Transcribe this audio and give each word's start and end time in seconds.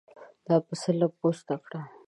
دا 0.47 0.55
پسه 0.65 0.91
له 0.99 1.07
پوسته 1.17 1.55
کړه. 1.65 1.81